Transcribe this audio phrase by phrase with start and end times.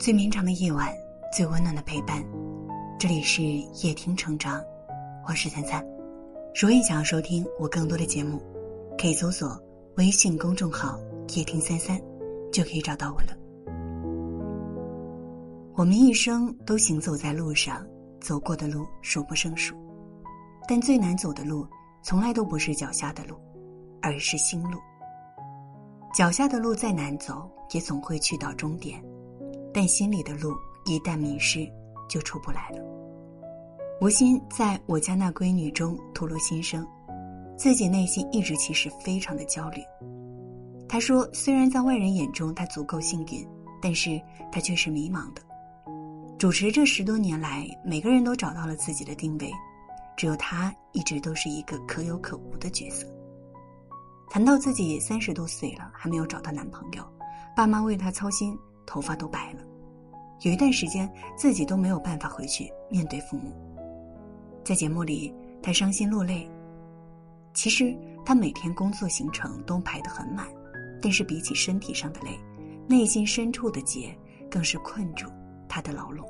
[0.00, 0.90] 最绵长的夜晚，
[1.30, 2.24] 最温暖的陪伴。
[2.98, 4.58] 这里是夜听成长，
[5.28, 5.84] 我是三三。
[6.58, 8.40] 如果你想要收听我更多的节目，
[8.98, 9.62] 可以搜索
[9.98, 10.98] 微信公众号
[11.36, 12.00] “夜听三三”，
[12.50, 13.36] 就可以找到我了。
[15.74, 17.86] 我们一生都行走在路上，
[18.22, 19.76] 走过的路数不胜数，
[20.66, 21.68] 但最难走的路，
[22.02, 23.36] 从来都不是脚下的路，
[24.00, 24.78] 而是心路。
[26.14, 28.98] 脚下的路再难走，也总会去到终点。
[29.72, 31.66] 但心里的路一旦迷失，
[32.08, 32.82] 就出不来了。
[34.00, 36.86] 吴昕在我家那闺女中吐露心声，
[37.56, 39.82] 自己内心一直其实非常的焦虑。
[40.88, 43.46] 她说：“虽然在外人眼中她足够幸运，
[43.80, 44.20] 但是
[44.50, 45.42] 她却是迷茫的。
[46.38, 49.52] 主持这十多年来，每个人都找到了自己的定位，
[50.16, 53.06] 只有她一直都是一个可有可无的角色。”
[54.30, 57.04] 谈到自己三十多岁了还没有找到男朋友，
[57.54, 58.58] 爸妈为她操心。
[58.86, 59.60] 头发都白了，
[60.42, 63.52] 有一段时间自己都没有办法回去面对父母。
[64.64, 66.48] 在节目里，他伤心落泪。
[67.52, 70.46] 其实他每天工作行程都排得很满，
[71.02, 72.38] 但是比起身体上的累，
[72.86, 74.16] 内心深处的结
[74.50, 75.26] 更是困住
[75.68, 76.26] 他的牢笼。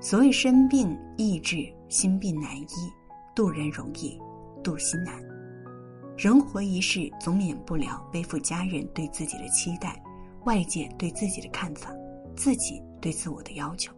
[0.00, 2.66] 所谓生病易治，心病难医，
[3.34, 4.16] 渡人容易，
[4.62, 5.14] 渡心难。
[6.16, 10.00] 人活一世，总免不了背负家人对自己的期待。
[10.48, 11.94] 外界对自己的看法，
[12.34, 13.92] 自己对自我的要求。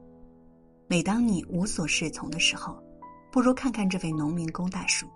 [0.88, 2.76] 每当你无所适从的时候，
[3.30, 5.06] 不如看看这位农民工大叔。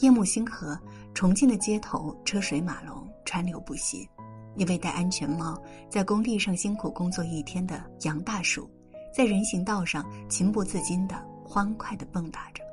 [0.00, 0.80] 夜幕星河，
[1.12, 4.08] 重庆的街头车水马龙，川流不息。
[4.56, 8.66] 一位戴安全帽，在工地上辛苦工作一天的杨大叔，
[9.14, 12.64] 在人行道上情不自禁的欢快的蹦跶着。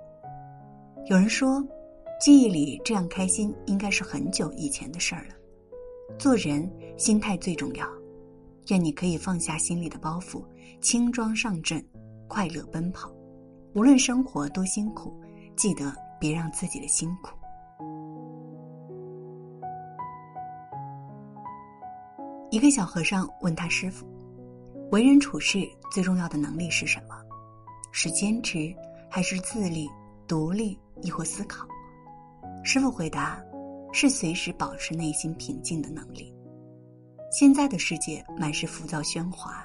[1.08, 1.62] 有人说，
[2.22, 5.36] 记忆里这样开心，应该是很久以前的事儿了。
[6.18, 7.88] 做人心态最重要，
[8.70, 10.44] 愿你可以放下心里的包袱，
[10.82, 11.84] 轻装上阵，
[12.28, 13.11] 快乐奔跑。
[13.73, 15.14] 无论生活多辛苦，
[15.56, 17.38] 记得别让自己的辛苦。
[22.52, 24.08] 一个小和尚问他师傅
[24.92, 25.60] ：“为人处事
[25.92, 27.16] 最重要的能力是什么？
[27.92, 28.73] 是坚持，
[29.08, 29.88] 还是自立、
[30.28, 31.67] 独立，亦或思考？”
[32.66, 33.39] 师傅回答。
[33.92, 36.33] 是随时保持内心平静的能力。
[37.32, 39.64] 现在的世界满是浮躁喧哗，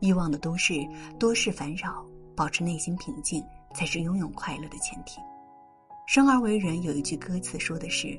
[0.00, 0.74] 欲望的都市
[1.18, 5.20] 多事烦扰，保持内心平静才是拥有快乐的前提。
[6.06, 8.16] 生而为人，有一句歌词说的是：“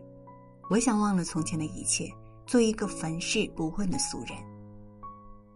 [0.69, 2.11] 我想忘了从前的一切，
[2.45, 4.31] 做一个凡事不问的俗人。”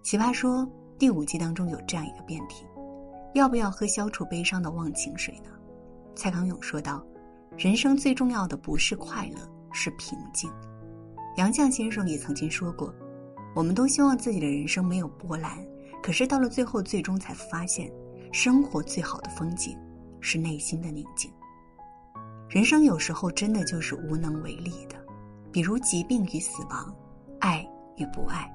[0.04, 0.66] 奇葩说
[0.98, 2.66] 第五季当中有这样一个辩题：
[3.34, 5.50] 要不要喝消除悲伤的忘情水呢？
[6.16, 7.06] 蔡康永说道
[7.58, 9.40] ：“人生最重要的不是快乐。”
[9.72, 10.52] 是平静。
[11.38, 12.94] 杨绛先生也曾经说过
[13.56, 15.58] ：“我们都希望自己的人生没有波澜，
[16.04, 17.90] 可是到了最后，最终才发现，
[18.34, 19.78] 生活最好的风景
[20.20, 21.32] 是内心的宁静。
[22.50, 24.98] 人生有时候真的就是无能为力的，
[25.54, 26.94] 比如疾病与死亡，
[27.40, 27.66] 爱
[27.96, 28.52] 与不爱。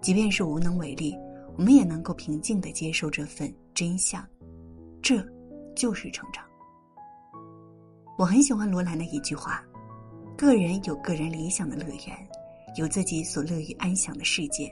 [0.00, 1.16] 即便是无能为力，
[1.56, 4.26] 我们也能够平静的接受这份真相，
[5.00, 5.24] 这
[5.76, 6.44] 就是成长。”
[8.18, 9.62] 我很喜欢罗兰的一句话。
[10.36, 12.28] 个人有个人理想的乐园，
[12.76, 14.70] 有自己所乐于安享的世界，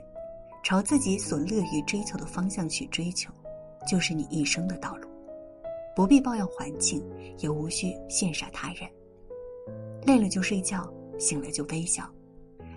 [0.63, 3.31] 朝自己所乐于追求的方向去追求，
[3.89, 5.09] 就是你一生的道路。
[5.95, 7.03] 不必抱怨环境，
[7.39, 8.87] 也无需羡煞他人。
[10.05, 10.87] 累了就睡觉，
[11.17, 12.07] 醒了就微笑。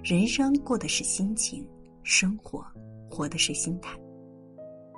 [0.03, 1.69] 人生过的是心情，
[2.03, 2.65] 生活
[3.11, 3.99] 活的是心态。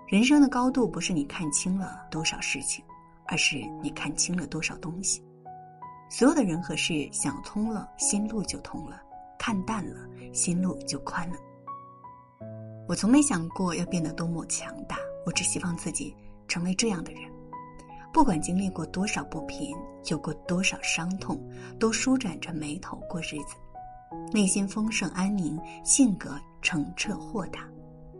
[0.06, 2.84] 人生的高度不是你看清了多少事情，
[3.26, 5.20] 而是你看清了多少东西。
[6.10, 8.96] 所有的人和事想通了，心路就通了；
[9.38, 10.00] 看淡了，
[10.34, 11.36] 心路就宽了。
[12.88, 16.12] 我从没想过要变得多么强大，我只希望自己
[16.48, 17.22] 成为这样的人。
[18.12, 19.76] 不管经历过多少不平，
[20.06, 21.40] 有过多少伤痛，
[21.78, 23.54] 都舒展着眉头过日子，
[24.32, 27.68] 内心丰盛安宁，性格澄澈豁达，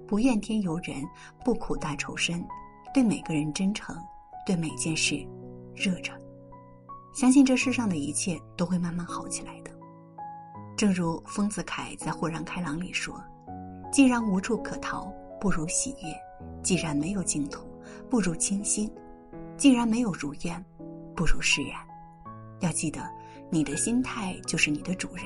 [0.07, 1.03] 不怨天尤人，
[1.45, 2.47] 不苦大仇深，
[2.95, 3.97] 对每个人真诚，
[4.47, 5.27] 对每件事
[5.75, 6.17] 热忱。
[7.12, 9.71] 相信这世上的一切都会慢慢好起来的。
[10.77, 13.23] 正如丰子恺在《豁然开朗》里说
[13.93, 16.15] ：“既然无处可逃，不如喜悦；
[16.62, 17.67] 既然没有净土，
[18.09, 18.89] 不如清心；
[19.57, 20.65] 既然没有如愿，
[21.15, 21.75] 不如释然。”
[22.61, 23.03] 要记得，
[23.51, 25.25] 你的心态就是你的主人。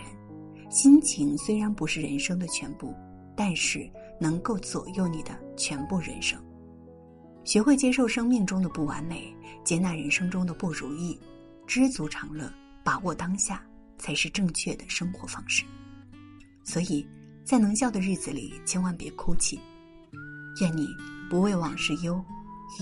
[0.70, 2.92] 心情虽然不是人生的全部，
[3.36, 3.88] 但是
[4.18, 6.40] 能够左右你的全部人生。
[7.44, 9.32] 学会接受生命中的不完美，
[9.62, 11.16] 接纳人生中的不如意。
[11.66, 12.52] 知足常乐，
[12.82, 13.62] 把握当下，
[13.98, 15.64] 才是正确的生活方式。
[16.62, 17.06] 所以，
[17.44, 19.58] 在能笑的日子里，千万别哭泣；
[20.60, 20.88] 愿你
[21.28, 22.24] 不为往事忧，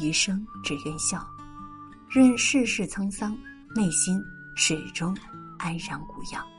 [0.00, 1.26] 余生只愿笑。
[2.10, 3.36] 任世事沧桑，
[3.74, 4.20] 内心
[4.56, 5.16] 始终
[5.58, 6.51] 安然无恙。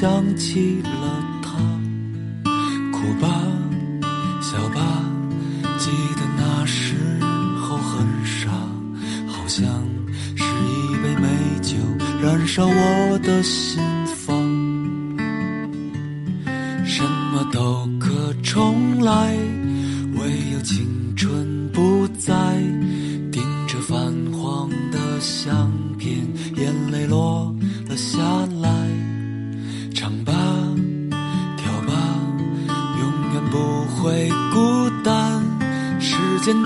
[0.00, 1.58] 想起了他。
[2.92, 3.28] 哭吧，
[4.40, 5.04] 笑吧，
[5.76, 6.94] 记得那时
[7.60, 8.48] 候很傻，
[9.26, 9.66] 好像
[10.36, 11.26] 是一杯美
[11.60, 11.74] 酒
[12.22, 13.82] 燃烧我的心
[36.48, 36.64] 时间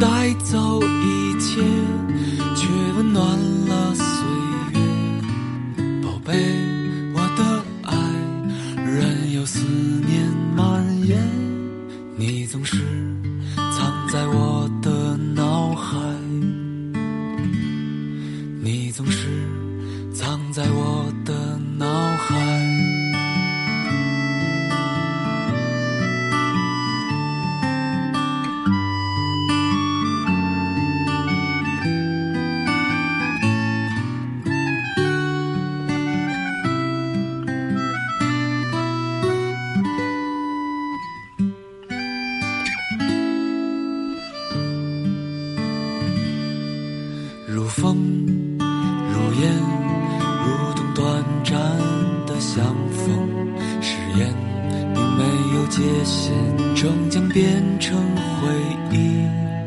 [56.83, 58.51] 终将变成回
[58.91, 59.23] 忆。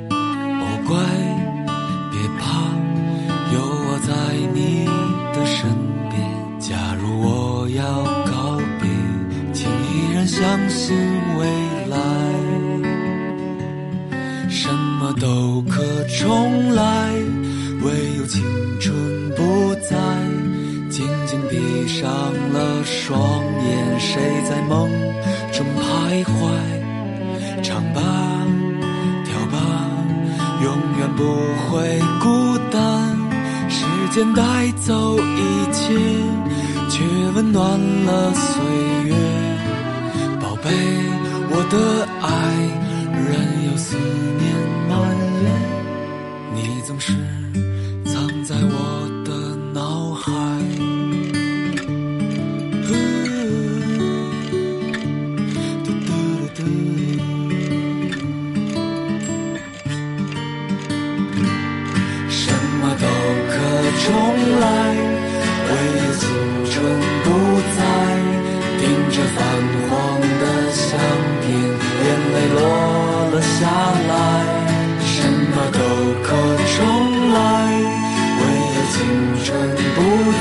[0.10, 1.00] 哦，乖，
[2.12, 2.44] 别怕，
[3.54, 4.12] 有我在
[4.54, 4.84] 你
[5.34, 5.72] 的身
[6.10, 6.20] 边。
[6.60, 8.90] 假如我要告别，
[9.54, 10.94] 请依然相信
[11.40, 11.48] 未
[11.88, 11.98] 来，
[14.50, 14.68] 什
[15.00, 15.82] 么都可
[16.20, 17.14] 重来。
[17.82, 18.44] 唯有青
[18.82, 18.94] 春
[19.38, 19.96] 不在，
[20.90, 22.12] 静静闭上
[22.52, 24.90] 了双眼，谁在梦
[25.54, 26.85] 中徘徊？
[31.16, 31.24] 不
[31.70, 33.18] 会孤单。
[33.70, 35.94] 时间带走一切，
[36.90, 37.04] 却
[37.36, 38.64] 温暖了岁
[39.04, 39.14] 月。
[40.40, 40.72] 宝贝，
[41.50, 42.28] 我的爱，
[43.12, 43.28] 任
[43.66, 43.98] 由思
[44.40, 44.44] 念
[44.88, 44.94] 蔓
[45.44, 45.46] 延，
[46.54, 47.14] 你总是。
[48.06, 48.14] 藏
[48.44, 48.95] 在我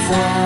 [0.06, 0.44] 不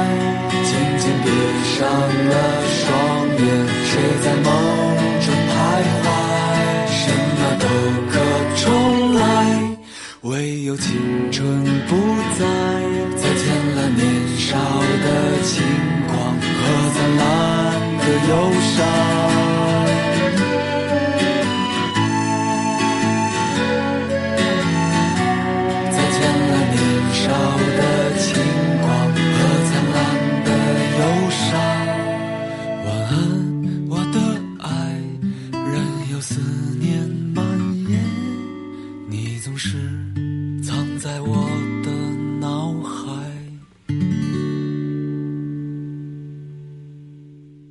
[39.38, 39.78] 你总是
[40.64, 41.48] 藏在我
[41.84, 41.92] 的
[42.40, 43.30] 脑海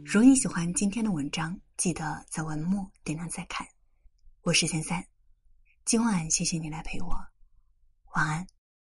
[0.06, 3.68] 如你喜欢今天的文章，记得在文末点亮再看。
[4.44, 5.06] 我是三三，
[5.84, 7.10] 今晚谢谢你来陪我，
[8.16, 8.48] 晚安。